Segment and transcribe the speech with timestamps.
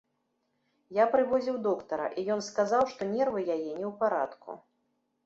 [0.97, 4.57] Я прывозіў доктара, і ён сказаў, што нервы яе не ў парадку.